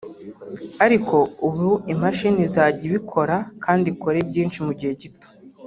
[0.85, 1.17] ariko
[1.47, 5.27] ubu imashini izajya ibikora kandi ikore byinshi mu gihe gito